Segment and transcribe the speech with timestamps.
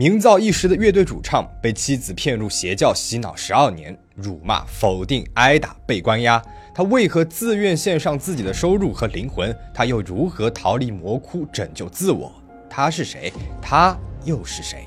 [0.00, 6.42] 名噪一时的乐队主唱被妻子骗入邪教洗脑十二年，辱骂、否定、挨打、被关押，
[6.74, 9.54] 他为何自愿献上自己的收入和灵魂？
[9.74, 12.32] 他又如何逃离魔窟，拯救自我？
[12.66, 13.30] 他是谁？
[13.60, 13.94] 他
[14.24, 14.86] 又是谁？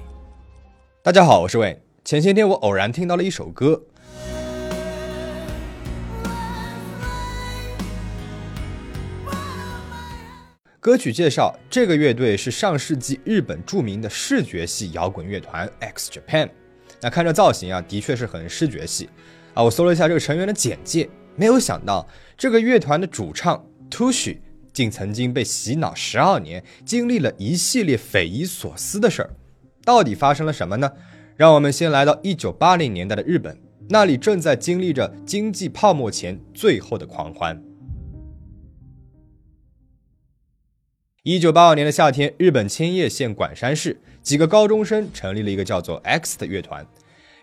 [1.04, 1.80] 大家好，我是魏。
[2.04, 3.84] 前些天我偶然听到了一首歌。
[10.84, 16.50] 歌曲介绍，这个乐队是上世纪日本著名的视觉系摇滚乐团 X Japan。
[17.00, 19.10] 那看这造型啊，的确是很视觉系
[19.54, 19.64] 啊。
[19.64, 22.06] 我搜了一下这个成员的简介，没有想到
[22.38, 24.40] 这个乐团的主唱 Toshi
[24.74, 29.30] 竟曾经被洗脑十二年，经历了一系列匪夷所思的事儿。
[29.86, 30.92] 到底发生了什么呢？
[31.38, 33.58] 让我们先来到一九八零年代的日本，
[33.88, 37.64] 那里正在经历着经济泡沫前最后的狂欢。
[41.26, 46.86] 一九八二年的夏天，日本千叶县馆山市几个高中生成立了一个叫做 X 的乐团。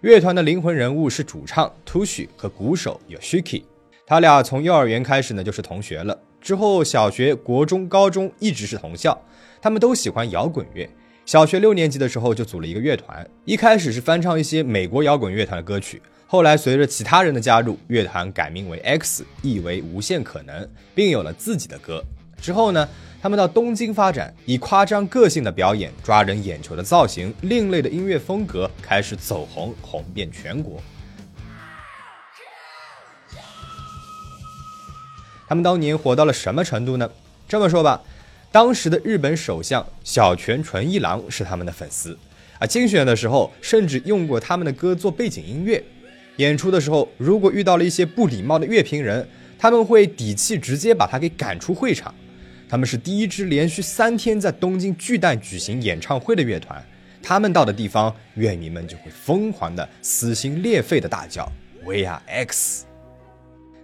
[0.03, 3.63] 乐团的灵魂人物是主唱 Toshi 和鼓手 Yoshiki。
[4.07, 9.19] 他俩从幼儿园开始呢就是同学了，之后小学、国中、高中一直是同校。
[9.63, 10.87] 他们都喜欢摇滚乐。
[11.25, 22.05] 小学六年级的时候就组了一个乐团，一开始是翻唱一些美国摇滚乐团的歌曲，后来随着其他人的加入，乐团改名为 X，意为无限可能，并有了自己的歌。
[22.41, 22.89] 之后呢？
[23.23, 30.83] 他们到东京发展，以夸张个性的表演、抓人眼球的造型、另类的音乐风格开始走红，红遍全国。
[35.47, 37.11] 他们当年火到了什么程度呢？
[37.47, 38.01] 这么说吧，
[38.51, 42.19] 当时的日本首相小泉纯一郎是他们的粉丝
[42.59, 45.85] 啊，竞选的时候甚至用过他们的歌做背景音乐。
[46.37, 52.15] 演出的时候，如果遇到了一些不礼貌的乐评人，他们会底气直接把他给赶出会场。
[52.71, 56.81] 他们是第一支连续三天在东京巨蛋举行演唱会的乐团，
[57.21, 61.51] 他们到的地方，乐迷们就会疯狂的撕心裂肺的大叫
[61.85, 62.85] “We are X”。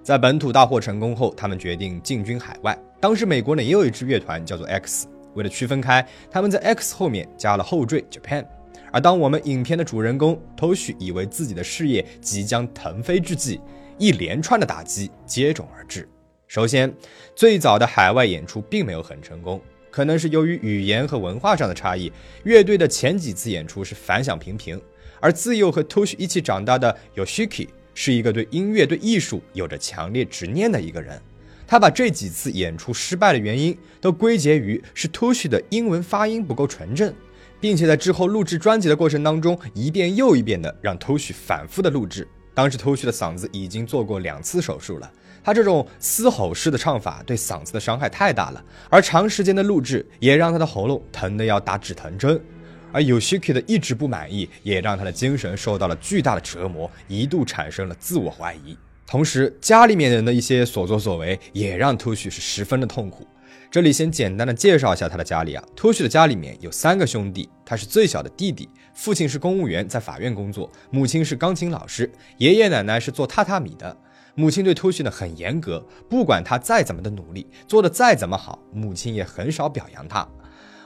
[0.05, 2.79] 在本土大获成功后，他们决定进军海外。
[3.01, 8.47] 当时美国呢也有一支乐团叫做 X，为了区分开，他们在 X 后面加了后缀 Japan。
[8.93, 13.61] 而当我们影片的主人公 Toshi 以为自己的事业即将腾飞之际，
[13.99, 16.09] 一连串的打击接踵而至。
[16.49, 16.95] 首先，
[17.35, 22.11] 最早的海外演出并没有很成功，可能是由于语言和文化上的差异。
[22.45, 24.81] 乐队的前几次演出是反响平平，
[25.19, 31.21] 而自幼和 Tosh 一起长大的 Yoshiki 是一个对音乐、对艺术有着强烈执念的一个人。
[31.67, 37.13] 他把这几次演出失败的原因都归结于是 Toshi 的英文发音不够纯正，
[37.61, 42.27] 并且在之后录制专辑的过程当中，一遍又一遍的让 Toshi 反复的录制。
[42.55, 45.13] 当时 Toshi 的嗓子已经做过两次手术了。
[45.47, 52.43] 他这种嘶吼式的唱法对嗓子的伤害太大了，而长时间的录制也让他的喉咙疼得要打止疼针，
[52.91, 58.77] 而 Yoshiki 的一直不满意也让他的精神受到了巨大的折磨，一度产生了自我怀疑。
[59.07, 63.25] 同时，家里面人的一些所作所为也让 Toshi 是十分的痛苦。
[63.71, 73.97] 这里先简单的介绍一下他的家里啊，Toshi 的家里面有三个兄弟，他是最小的弟弟，父亲是公务员，在法院工作，母亲是钢琴老师，爷爷奶奶是做榻榻米的。
[74.39, 80.29] 母亲对 Toshi 呢很严格，不管他再怎么的努力，做的再怎么好，母亲也很少表扬他。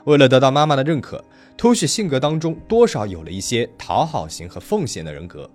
[0.05, 1.21] 为了得到妈妈的认可
[1.57, 5.49] ，Toshi 性格当中多少有了一些讨好型和奉献的人格。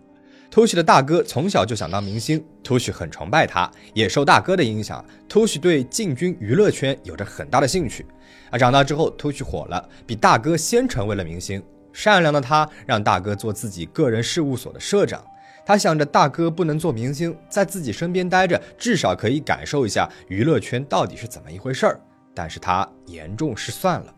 [0.52, 8.04] Toshi 的大哥从小就想当明星，Toshi 很崇拜他，也受大哥的影响，Toshi 对进军娱乐圈有着很大的兴趣。
[8.50, 11.62] 啊，长大之后，Toshi 火了，比大哥先成为了明星。
[11.94, 15.24] 善良的他让大哥做自己个人事务所的社长。
[15.66, 22.00] 他想着大哥不能做明星，在自己身边待着，至少可以感受一下娱乐圈到底是怎么一回事儿。
[22.32, 24.14] 但是他严重失算了。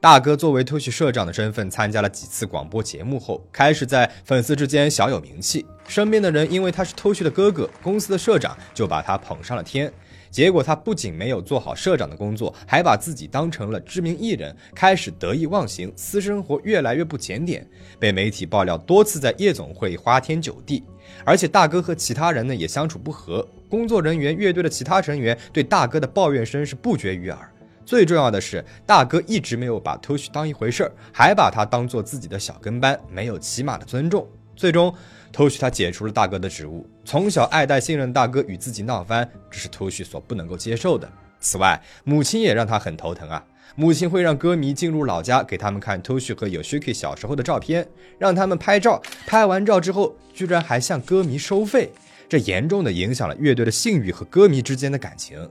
[0.00, 5.66] 大哥作为偷旭社长的身份，参加了几次广播节目后，开始在粉丝之间小有名气。
[5.88, 9.92] 身边的人因为他是偷学的哥哥，公司的社长就把他捧上了天。
[10.30, 17.66] 结果他不仅没有做好社长的工作，还把自己当成了知名艺人，开始得意忘形，私生活越来越不检点，
[17.98, 20.82] 被媒体爆料多次在夜总会花天酒地。
[21.24, 27.52] 而且大哥和其他人呢也相处不和，工作人员、乐队的其他成员对大哥的抱怨声是不绝于耳。
[27.86, 34.28] 最重要的是，大哥一直没有把 Tosh 当一回事儿，还把他当做自己的小跟班，没有起码的尊重。
[34.54, 34.94] 最终。
[35.32, 41.08] Toshi 他解除了大哥的职务，从小爱戴信任大哥与自己闹翻，这是 Toshi 所不能够接受的。
[41.40, 43.44] 此外，母亲也让他很头疼啊。
[43.76, 47.86] 母亲会让歌迷进入老家给他们看 Toshi 和 Yoshiki 小时候的照片，
[48.18, 49.00] 让他们拍照。
[49.26, 51.92] 拍完照之后，居然还向歌迷收费，
[52.28, 55.48] 这严重的影响了乐队的信誉和歌迷之间的感情。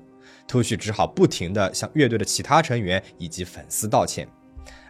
[0.50, 4.28] Toshi 只好不停地向乐队的其他成员以及粉丝道歉。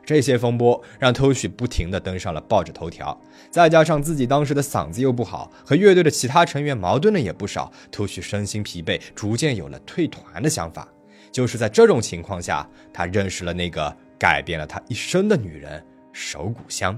[0.08, 3.20] 这些风波让 Toshi 不停地登上了报纸头条，
[3.52, 10.88] 再加上自己当时的嗓子又不好，和乐队的其他成员矛盾的也不少，Toshi 身心疲惫，逐渐有了退团的想法。
[11.30, 16.98] 就是在这种情况下，他认识了那个改变了他一生的女人手谷香。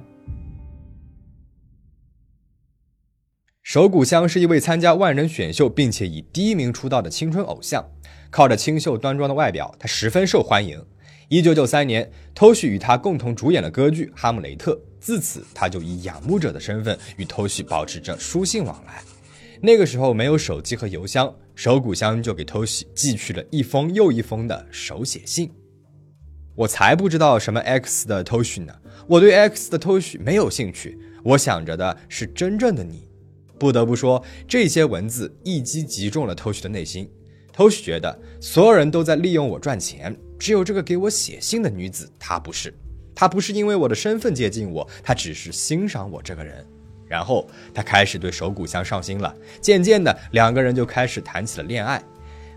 [3.63, 7.89] 手谷香是一位参加万人选秀并且以第一名出道的青春偶像，
[8.29, 10.85] 靠着清秀端庄的外表，他十分受欢迎。
[11.29, 19.03] 一九九三年，Toshi 与他共同主演了歌剧《哈姆雷特》，自此他就以仰慕者的身份与 Toshi 保持着书信往来。
[19.61, 25.51] 那个时候没有手机和邮箱，手谷香就给 Toshi 寄去了一封又一封的手写信。
[26.55, 28.73] 我才不知道什么 X 的 Toshi 呢，
[29.05, 33.07] 我对 X 的 Toshi 没有兴趣，我想着的是真正的你。
[33.59, 37.07] 不得不说，这些文字一击击中了 Toshi 的内心。
[37.51, 40.15] 偷旭觉得所有人都在利用我赚钱。
[40.37, 42.73] 只有这个给我写信的女子，她不是，
[43.13, 46.65] 她不是因为我的身份接近我，她只是欣赏我这个人。
[47.05, 52.01] 然后她开始对手谷香上心了，渐渐的，两个人就开始谈起了恋爱。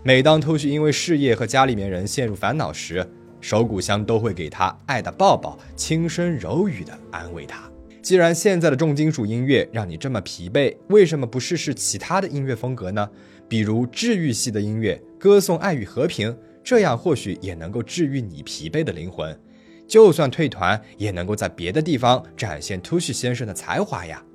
[0.01, 3.05] 每当偷旭因为事业和家里面人陷入烦恼时，
[3.41, 7.69] 手谷香都会给他爱的抱抱，轻声柔语的安慰他。
[8.01, 13.09] 既然现在的重金属音乐让你这么疲惫，为什么不试试其他的音乐风格呢？
[13.53, 16.35] 比如治愈系的音乐，歌颂爱与和平。
[16.63, 19.39] 这样或许也能够治愈你疲惫的灵魂，
[19.87, 24.25] 就算退团，也能够在别的地方展现 Toshi 先生的才华呀。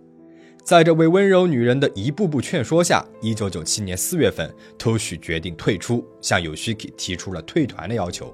[0.63, 4.49] 在这位温柔女人的一步步劝说下，一九九七年四月份
[4.79, 8.33] ，Toshi 决定退出，向 Yoshiki 提出了退团的要求。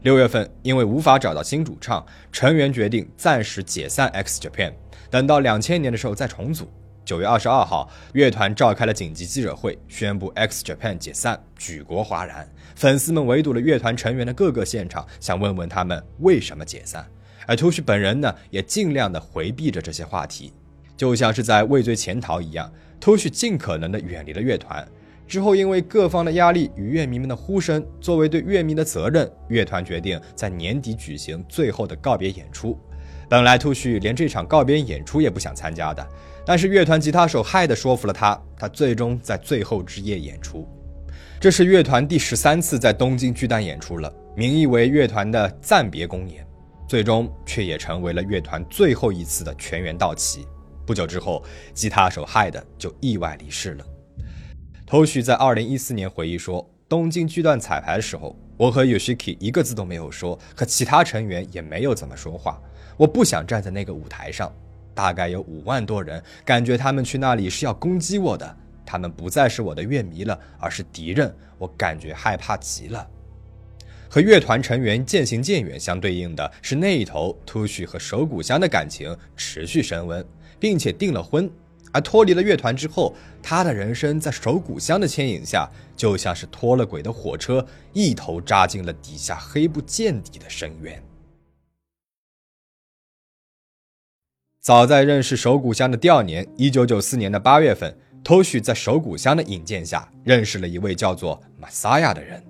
[0.00, 2.02] 六月份，因为无法找到新主唱，
[2.32, 4.72] 成员决定暂时解散 X Japan，
[5.10, 6.72] 等到两千年的时候再重组。
[7.04, 12.48] 九月二十二号，乐团召开了紧急记者会，宣布 X Japan 解散，举国哗然。
[12.76, 17.04] 粉丝们围堵了乐团成员的各个现场，想问问他们为什么解散。
[17.46, 20.52] 而 Toshi 本人呢，也尽量的回避着这些话题，
[20.96, 22.72] 就像是在畏罪潜逃一样。
[23.00, 24.86] Toshi 尽可能的远离了乐团。
[25.26, 32.78] 之后，因为各方的压力与乐迷们的呼声，作为对乐迷的责任，乐团决定在年底举行最后的告别演出。
[33.28, 36.06] 本来 Toshi 连这场告别演出也不想参加的。
[36.44, 40.68] 但是乐团吉他手嗨的说服了他，他最终在最后之夜演出。
[41.40, 46.46] 这是乐团第十三次在东京巨蛋演出了，名义为乐团的暂别公演，
[46.88, 50.46] 最终却也成为了乐团最后一次的全员到齐。
[50.84, 53.84] 不久之后，吉他手嗨的就意外离世了。
[54.84, 62.60] 头绪在二零一四年回忆说：“东京巨蛋彩排的时候，我和 Yoshiki 一个字都没有说，和其他成员也没有怎么说话。
[62.96, 64.52] 我不想站在那个舞台上。”
[64.94, 68.56] 大概有五万多人，感觉他们去那里是要攻击我的。
[68.84, 71.34] 他们不再是我的乐迷了，而是敌人。
[71.56, 73.08] 我感觉害怕极了。
[74.10, 80.22] 和乐团成员渐行渐远相对应的是，那一头秃须和手谷香的感情持续升温，
[80.60, 81.50] 并且订了婚。
[81.90, 85.66] 而脱离了乐团之后，他的人生在手谷香的牵引下，
[85.96, 91.02] 就像是脱了轨的火车，一头扎进了底下黑不见底的深渊。
[94.62, 97.92] 早在认识手谷香的第二年，一九九四年的八月份
[98.22, 102.40] ，Toshi 在手谷香的引荐下认识了一位叫做马萨亚的人。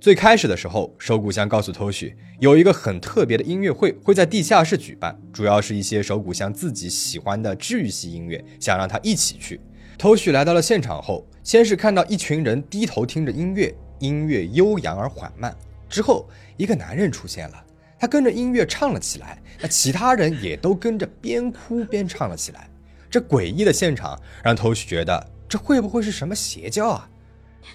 [0.00, 9.60] 最开始的时候，手谷香告诉 Toshi，有一个很特别的音乐会会在地下室举办，主要是一些手谷香自己喜欢的治愈系音乐，想让他一起去。
[9.96, 15.56] Toshi 来到了现场后，先是看到一群人低头听着音乐，音乐悠扬而缓慢，
[15.88, 17.63] 之后一个男人出现了。
[18.04, 22.68] 他跟着音乐唱了起来，那其他人也都跟着边哭边唱了起来。
[23.08, 27.08] 这诡异的现场让头绪觉得这会不会是什么邪教啊？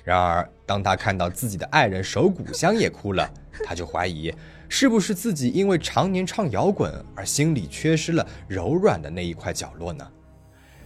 [0.04, 3.28] 然而，当他看到自己的爱人手谷香也哭了，
[3.66, 4.32] 他就怀疑
[4.68, 10.08] 是不是自己因为常年唱摇滚而心里缺失了柔软的那一块角落呢？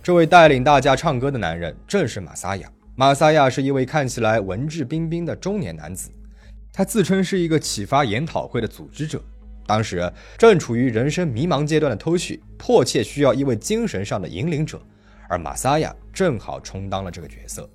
[0.02, 2.72] 这位带领大家唱歌的男人正是马萨亚。
[2.96, 6.10] 马萨亚是一位看起来文质彬彬的中年男子，
[6.72, 9.22] 他自称是一个启发研讨会的组织者。
[9.66, 14.82] 当时正处于人生迷茫阶段的 Toshi 迫切需要一位精神上的引领者，
[15.30, 17.70] 而马萨亚正好充当了这个角色。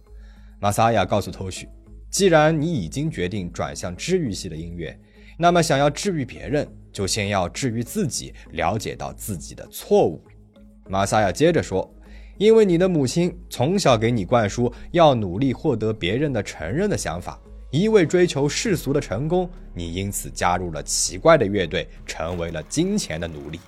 [0.60, 1.66] 马萨亚告诉 Toshi，
[2.10, 4.98] 既然你已经决定转向治愈系的音乐，
[5.38, 10.22] 那么想要治愈别人，就先要治愈自己，了解到自己的错误。
[10.88, 11.94] 马萨亚接着说，
[12.38, 17.40] 因为你的母亲从小给你灌输要努力获得别人的承认的想法。
[17.70, 23.60] 一味追求世俗的成功，你因此加入了奇怪的乐队，成为了金钱的奴隶。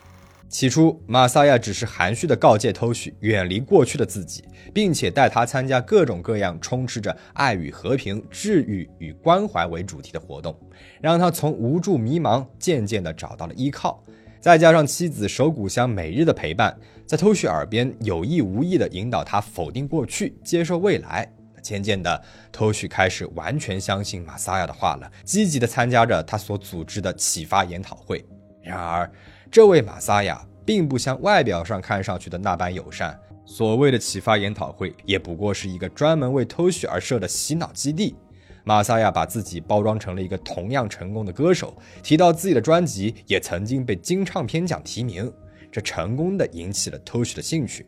[0.49, 4.43] 起初，马萨亚只是含蓄地告诫偷许远离过去的自己，
[4.73, 10.59] 并且带他参加各种各样充斥着爱与和平、治愈与关怀为主题的活动，
[11.03, 14.03] 让他从无助迷茫渐渐地找到了依靠，
[14.41, 16.75] 再加上妻子手谷香每日的陪伴，
[17.07, 21.31] 在偷旭耳边有意无意的引导他否定过去，接受未来。
[21.61, 28.25] 渐渐的，偷旭开始完全相信马萨亚的话了，积极的参加着他所组织的启发研讨会。
[28.63, 29.11] 然而，
[29.51, 33.19] 这位马萨亚并不像外表上看上去的那般友善。
[33.47, 38.15] 所谓的启发研讨会，也不过是一个专门为偷旭而设的洗脑基地。
[38.63, 45.33] 马萨亚把自己包装成了一个同样成功的歌手，提到自己的专辑也曾经被金唱片奖提名，
[45.73, 47.87] 这成功的引起了偷旭的兴趣。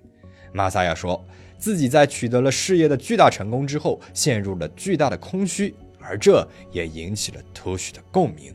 [0.52, 1.24] 马萨亚说
[1.58, 8.54] 自己在取得了事业的巨大成功之后，陷入了巨大的空虚，而这也引起了偷旭的共鸣。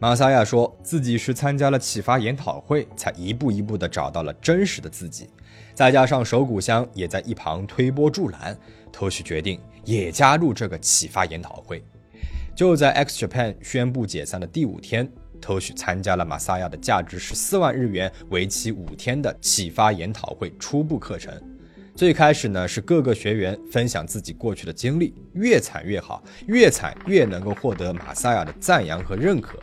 [0.00, 5.28] 马萨亚说自己是参加了启发研讨会，才一步一步地找到了真实的自己，
[5.74, 8.56] 再加上手谷香也在一旁推波助澜，
[8.92, 11.82] 偷旭决定也加入这个启发研讨会。
[12.54, 15.08] 就在 X Japan 宣布解散的第五天，
[15.40, 21.32] 偷旭参加了马萨亚的价值十四万日元、为期五天的启发研讨会初步课程。
[21.94, 29.58] 最开始呢，是各个学员分享自己过去的经历，越惨越好，越惨越能够获得马萨亚的赞扬和认可。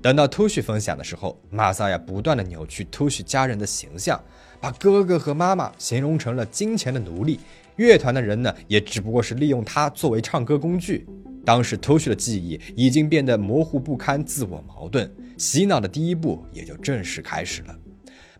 [0.00, 4.20] 等到突须分享的时候，马萨亚不断的扭曲突须家人的形象，
[4.60, 7.40] 把哥哥和妈妈形容成了金钱的奴隶，
[7.76, 11.04] 乐团的人呢，也只不过是利用他作为唱歌工具。
[11.44, 17.76] 当时 Toshi 的记忆已经变得模糊不堪，自我矛盾，洗脑的第一步也就正式开始了。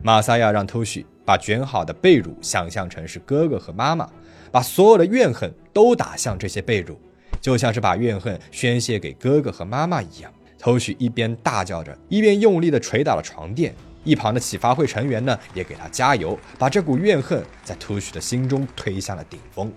[0.03, 4.09] 马萨亚让 Toshi 把卷好的被褥想象成是哥哥和妈妈，
[4.51, 6.97] 把所有的怨恨都打向这些被褥，
[7.41, 10.33] 就像是把怨恨宣泄给哥哥和妈妈一样。
[10.59, 13.75] 偷许一边大叫着，一边用力地捶打了床垫。
[14.05, 19.73] 一旁的启发会成员呢，也给他加油，把这股怨恨在偷许的心中推向了顶峰。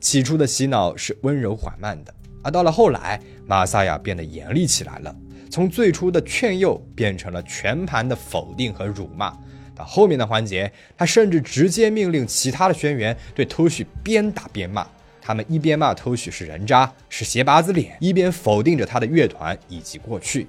[0.00, 5.14] 起初的洗脑是温柔缓慢的，而到了后来，玛萨亚变得严厉起来了。
[5.50, 9.36] 从最初的劝诱变成了全盘的否定和辱骂。
[9.74, 14.86] 到后面的环节，他甚至直接命令其他的学员对偷许边打边骂。
[15.20, 20.46] 他们一边骂偷许是人渣，是鞋拔子脸，一边否定着他的乐团以及过去。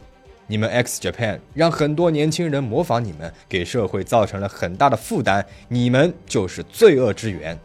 [0.48, 5.46] 你们 X Japan 让很多年轻人模仿你们，给社会造成了很大的负担。
[5.70, 7.58] 你们就是罪恶之源。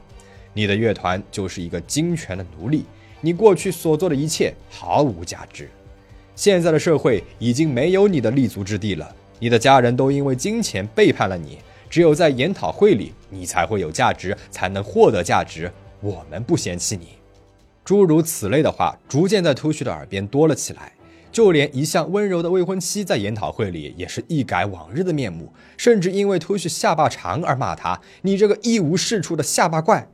[0.52, 2.84] 你的乐团就是一个金权的奴隶。
[3.20, 5.68] 你过去所做的一切毫无价值。
[6.36, 9.14] 现在的社会已经没有你的立足之地了。
[9.40, 11.58] 你的家人都因为金钱背叛了你。
[11.90, 15.72] 只有在研讨会里，你才会有价值，才能获得价值。
[16.00, 17.08] 我们不嫌弃你，
[17.82, 20.92] 诸如此类的话逐渐在突须的耳边多了起来。
[21.32, 30.06] 就连一向温柔的未婚妻在研讨会里也是一改往日的面目，甚至因为突须下巴长而骂他：“你这个一无是处的下巴怪！”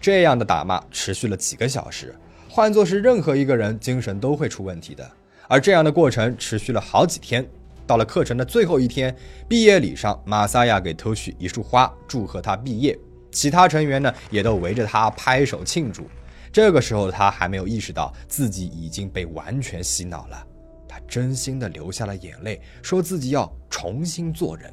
[0.00, 2.14] 这样的打骂持续了几个小时，
[2.54, 5.04] 换作是任何一个人，精神都会出问题的。
[5.48, 7.44] 而这样的过程持续了好几天，
[7.84, 9.12] 到了课程的最后一天，
[9.48, 12.96] 毕业礼上，马萨亚给偷许一束花，祝贺他毕业。
[13.32, 16.06] 其他成员呢，也都围着他拍手庆祝。
[16.52, 20.46] 这个时候，他还没有意识到自己已经被完全洗脑了。
[20.88, 24.72] 他真心的流下了眼泪，说自己要重新做人。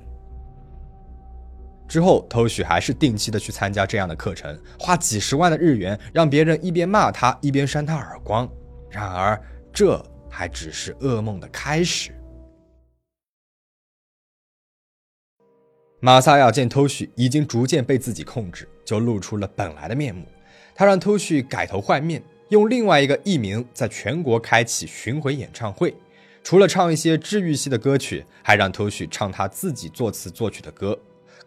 [1.92, 8.50] 之后，偷许还是定期的去参加这样的课程，花几十万的日元，让别人一边骂他，一边扇他耳光。
[8.90, 9.38] 然而，
[9.74, 12.12] 这还只是噩梦的开始。
[16.00, 20.26] 马萨亚见偷许已经逐渐被自己控制，就露出了本来的面目。
[20.74, 25.94] 他让偷许改头换面，用另外一个艺名在全国开启巡回演唱会。
[26.42, 30.98] 除了唱一些治愈系的歌曲，还让偷许唱他自己作词作曲的歌。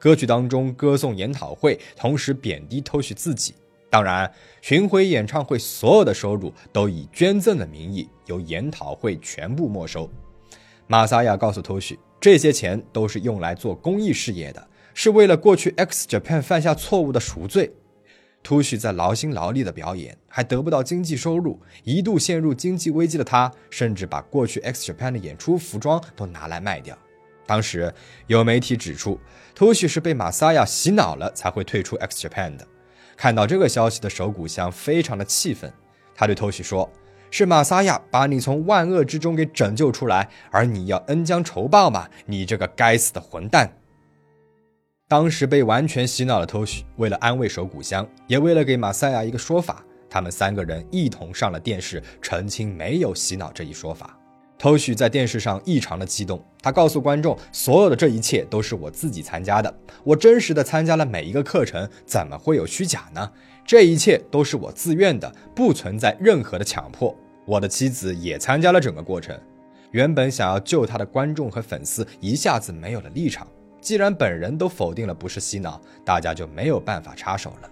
[0.04, 3.54] 歌曲当中歌颂研讨会，同时贬低偷许自己。
[3.88, 4.30] 当然，
[4.60, 10.06] 巡回演唱会所有的收入都以捐赠的名义由研讨会全部没收。
[10.86, 11.98] 马萨亚告诉偷许。
[12.20, 17.72] 这些钱都是用来做公益事业的，是为了过去 X Japan 犯下错误的赎罪。
[18.42, 26.94] 突须在劳心劳力的表演，还得不到经济收入，一度陷入经济危机的他，甚至把过去 X Japan 的演出服装都拿来卖掉。
[27.46, 27.92] 当时
[28.26, 29.18] 有媒体指出，
[29.54, 32.66] 突须是被马萨亚洗脑了才会退出 X Japan 的。
[33.16, 35.72] 看到这个消息的手谷香非常的气愤，
[36.14, 36.90] 他对突须说。
[37.30, 42.08] 是马萨亚把你从万恶之中给拯救出来，而你要恩将仇报吗？
[42.26, 43.68] 你这个该死的混蛋！
[45.08, 54.16] 当时被完全洗脑的偷许，为了安慰手谷香，也为了给马萨亚一个说法，他们三个人一同上了电视，澄清没有洗脑这一说法。
[54.58, 59.72] 偷许在电视上异常的激动，他告诉观众，所有的这一切都是我自己参加的，
[60.04, 63.30] 我真实的参加了每一个课程，怎么会有虚假呢？
[63.66, 67.14] 这一切都是我自愿的，不存在任何的强迫。
[67.46, 69.38] 我的妻子也参加了整个过程。
[69.90, 73.46] 原本想要救他的观众和粉丝一下子没有了立场。
[73.80, 77.70] 既然本人都否定了不是洗脑，大家就没有办法插手了。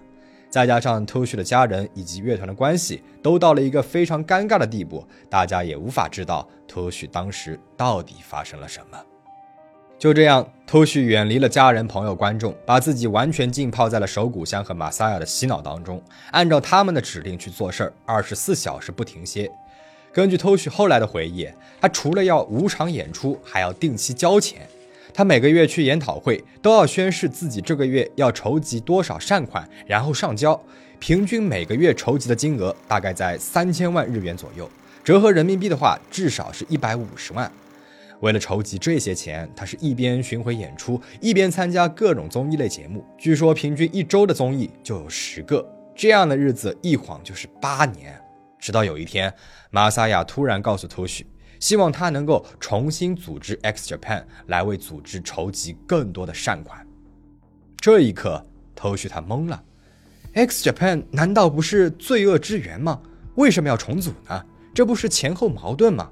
[0.53, 9.03] 再加上偷旭的家人以及乐团的关系都到了一个非常尴尬的地步，大家也无法知道偷旭当时到底发生了什么。
[9.97, 19.49] 就这样偷旭远离了家人、朋友、观众，把自己完全浸泡在了手谷香和马萨亚的洗脑当中，按照他们的指令去做事儿，二十四小时不停歇。
[20.11, 21.49] 根据偷旭后来的回忆，
[21.81, 24.67] 他除了要五场演出，还要定期交钱。
[25.13, 30.59] 他每个月去研讨会，都要宣誓自己这个月要筹集多少善款，然后上交。
[30.99, 34.69] 平均每个月筹集的金额大概在三千万日元左右，
[35.03, 37.51] 折合人民币的话，至少是一百五十万。
[38.21, 43.05] 为了筹集这些钱，他是一边巡回演出，一边参加各种综艺类节目。
[43.17, 48.17] 据说平均一周的综艺就有十个，这样的日子一晃就是八年。
[48.57, 49.33] 直到有一天，
[49.71, 51.27] 马萨亚突然告诉托许。
[51.63, 56.85] 希望他能够重新组织 X Japan 来为组织筹集更多的善款。
[57.77, 59.63] 这一刻，头绪他懵了。
[60.33, 63.01] X Japan 难道不是罪恶之源吗？
[63.35, 64.45] 为什么要重组呢？
[64.73, 66.11] 这不是前后矛盾吗？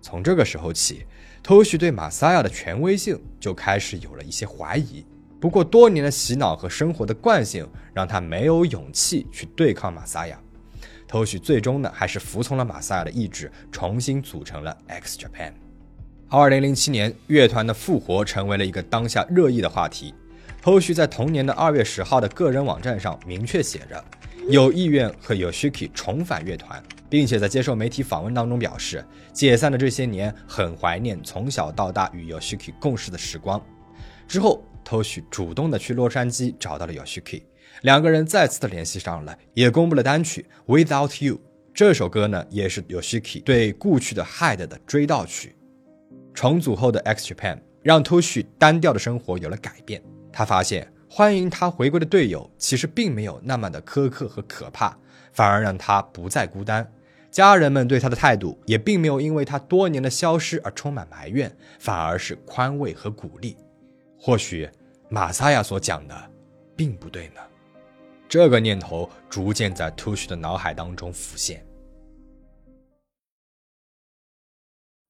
[0.00, 1.04] 从这个时候起，
[1.42, 5.04] 头绪对马萨亚的权威性就开始有了一些怀疑。
[5.38, 10.40] 不过，多年的洗脑和生活的惯性让他没有勇气去对抗马萨亚。
[11.08, 15.52] 偷许最终呢，还是服从了马萨亚的意志，重新组成了 X Japan。
[16.28, 20.14] 二零零七年，乐团的复活成为了一个当下热议的话题。
[20.60, 24.04] 偷许在同年的二月十号的个人网站上明确写着，
[24.50, 33.58] 有意愿和 Yoshiki 重返乐团，并且在接受媒体访问当中表示，解散的这些年很怀念从小到大与 Yoshiki 共事的时光。
[34.26, 37.44] 之后，偷许主动的去洛杉矶找到了 Yoshiki。
[37.82, 40.46] 两个人再次的联系上了，也公布了单曲
[40.84, 41.34] 《Without You》。
[41.72, 45.54] 这首歌呢，也是 Yoshiki 对故去的 Hide 的追悼曲。
[46.34, 50.02] 重组后的 X Japan 让 Toshi 单调的生活有了改变。
[50.32, 54.96] 他发现欢迎他回归的队友其实并没有那么的苛刻和可怕，
[55.32, 56.88] 反而让他不再孤单。
[57.30, 63.56] 家人们对他的态度也并没有因为他多年的消失而充满埋怨，反而是宽慰和鼓励。
[64.18, 64.68] 或许
[65.08, 66.30] 马萨亚所讲的
[66.74, 67.40] 并不对呢。
[68.28, 71.64] 这个念头逐渐在 t o s h 的脑海当中浮现。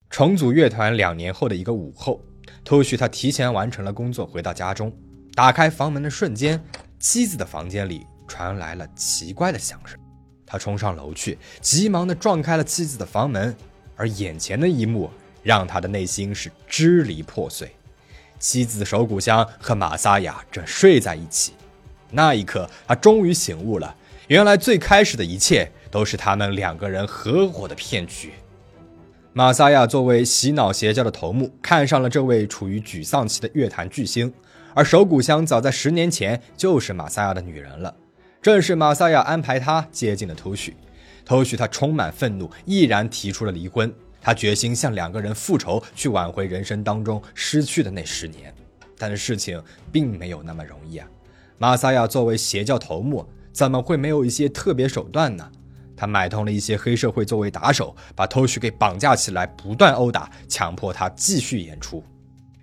[0.08, 2.20] 重组乐团两年后的一个午后
[2.64, 4.96] t o s h 他提前完成了工作，回到家中，
[5.34, 6.62] 打开房门的瞬间，
[7.00, 9.98] 妻子的房间里传来了奇怪的响声。
[10.46, 13.54] 他冲上楼去，急忙的撞开了妻子的房门，
[13.96, 15.10] 而眼前的一幕
[15.42, 17.74] 让他的内心是支离破碎。
[18.38, 21.54] 妻子手谷香和马萨雅正睡在一起。
[22.10, 23.94] 那一刻，他终于醒悟了，
[24.28, 28.32] 原来最开始的一切都是他们两个人合伙的骗局。
[29.34, 34.32] 马萨亚作为洗脑邪教的头目，看上了这位处于沮丧期的乐坛巨星，
[34.74, 37.94] 而手谷香早在十年前就是马萨亚的女人了。
[38.40, 40.76] 正是马萨亚安排他接近了头绪，
[41.24, 43.92] 头绪他充满愤怒，毅然提出了离婚。
[44.20, 48.52] 他决心向两个人复仇，去挽回人生当中失去的那十年。
[48.96, 51.06] 但是事情并没有那么容易啊。
[51.58, 55.50] 马萨亚作为邪教头目，怎么会没有一些特别手段呢？
[55.96, 62.04] 他买通了一些黑社会作为打手，把偷旭给绑架起来，不断殴打，强迫他继续演出。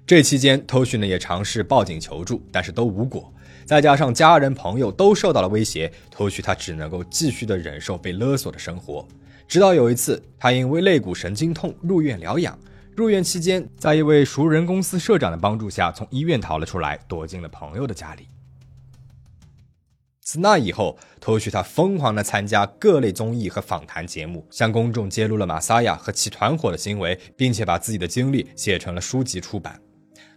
[0.07, 3.29] 这期间偷旭呢也尝试报警求助，但是都无果。
[3.65, 9.05] 再加上家人朋友都受到了威胁偷旭他只能够继续的忍受被勒索的生活。
[9.47, 12.57] 直到有一次，他因为肋骨神经痛入院疗养。
[12.95, 18.27] 入院期间，在一位熟人公司社长的帮助下，从医院逃了出来，躲进了朋友的家里。
[20.25, 29.79] 自那以后，托许他疯狂地参加各类综艺和访谈节目，向公众揭露了马萨亚和其团伙的行为，并且把自己的经历写成了书籍出版。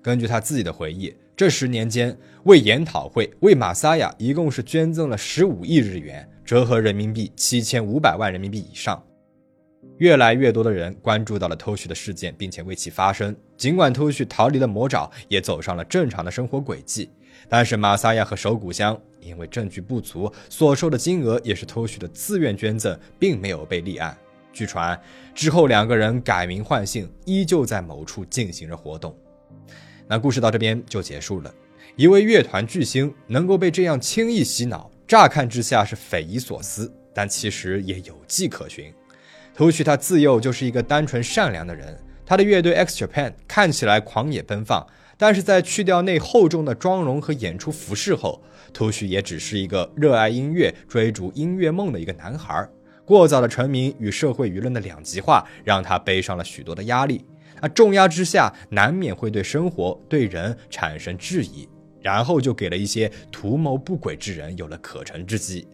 [0.02, 9.02] 根据他自己的回忆，这十年间为研讨会、为马萨亚一共是捐赠了十五亿日元，折合人民币七千五百万人民币以上。
[9.96, 13.34] 越来越多的人关注到了偷许的事件，并且为其发声。
[13.56, 17.10] 尽管偷许逃离了魔爪，也走上了正常的生活轨迹。
[17.48, 24.16] 但是马萨亚和手谷香因为证据不足，所收的金额也是偷许的自愿捐赠，并没有被立案。
[24.52, 24.98] 据传
[25.34, 29.16] 之后，两个人改名换姓，依旧在某处进行着活动。
[30.08, 31.54] 那故事到这边就结束了。
[31.94, 38.92] 一位乐团巨星能够被这样轻易洗脑，乍看之下是匪夷所思，但其实也有迹可循。
[39.54, 44.86] 偷许他自幼就是一个单纯善良的人，他的乐队 X Japan 看起来狂野奔放。
[45.20, 48.40] 但是在去掉那厚重的妆容和演出服饰后，
[48.72, 52.68] 图许也只是一个热爱音乐、追逐音乐梦的一个男孩。
[53.04, 57.24] 过早的成名与社会舆论的两极化，让他背上了许多的压力。
[57.60, 61.68] 啊，重压之下难免会对生活、对人产生质疑，
[62.00, 65.66] 然后就给了一些图谋不轨之人有了可乘之机。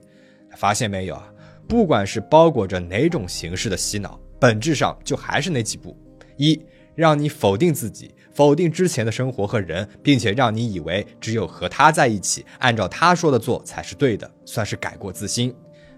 [0.57, 1.29] 发现没有啊？
[1.67, 5.97] 不管是包裹着哪种形式的洗脑，本质上就还是那几步：
[6.37, 6.59] 一，
[6.95, 15.51] 让你否定自己，否定之前的生活和人，并且让你以为只有和他在一起，按照他说的做才是对的，算是改过自新；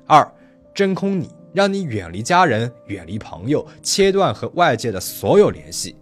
[0.07, 0.31] 二，
[0.75, 1.31] 真空你。
[1.55, 5.96] 让你远离家人，远离朋友，切断和外界的所有联系。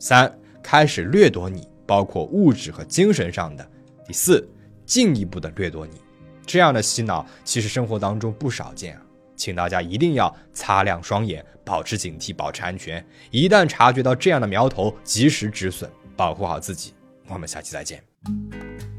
[0.00, 3.64] 三，开始掠夺你，包括物质和精神上的。
[4.04, 4.44] 第四，
[4.84, 5.92] 进一步的掠夺你。
[6.44, 9.02] 这样的洗脑其实生活当中不少见啊，
[9.36, 13.04] 请大家一定要擦亮双眼，保持警惕保持安全。
[13.30, 16.94] 一旦察觉到这样的苗头及时止损保护好自己。
[17.28, 18.95] 我们下期再见。